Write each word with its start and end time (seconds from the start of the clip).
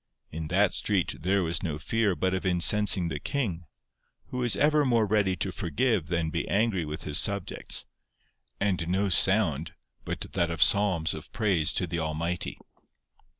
In 0.31 0.47
that 0.47 0.73
street 0.73 1.13
there 1.21 1.43
was 1.43 1.61
no 1.61 1.77
fear 1.77 2.15
but 2.15 2.33
of 2.33 2.43
incensing 2.43 3.09
the 3.09 3.19
King, 3.19 3.67
who 4.29 4.37
was 4.39 4.55
ever 4.55 4.83
more 4.83 5.05
ready 5.05 5.35
to 5.35 5.51
forgive 5.51 6.07
than 6.07 6.31
be 6.31 6.47
angry 6.47 6.85
with 6.85 7.03
his 7.03 7.19
subjects, 7.19 7.85
and 8.59 8.87
no 8.87 9.09
sound 9.09 9.75
but 10.03 10.21
that 10.31 10.49
of 10.49 10.63
psalms 10.63 11.13
of 11.13 11.31
praise 11.31 11.71
to 11.73 11.85
the 11.85 11.99
Almighty. 11.99 12.57